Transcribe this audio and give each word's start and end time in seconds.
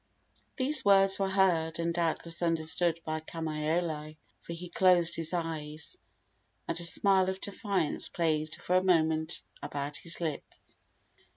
These 0.55 0.83
words 0.83 1.19
were 1.19 1.29
heard 1.29 1.77
and 1.77 1.93
doubtless 1.93 2.41
understood 2.41 2.99
by 3.05 3.19
Kamaiole, 3.19 4.17
for 4.41 4.53
he 4.53 4.67
closed 4.67 5.15
his 5.15 5.31
eyes, 5.31 5.95
and 6.67 6.79
a 6.79 6.83
smile 6.83 7.29
of 7.29 7.39
defiance 7.39 8.09
played 8.09 8.55
for 8.55 8.75
a 8.77 8.83
moment 8.83 9.43
about 9.61 9.97
his 9.97 10.19
lips. 10.19 10.75